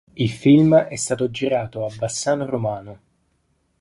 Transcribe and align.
Il 0.13 0.31
film 0.31 0.75
è 0.75 0.95
stato 0.95 1.29
girato 1.29 1.85
a 1.85 1.93
Bassano 1.95 2.47
romano 2.47 2.99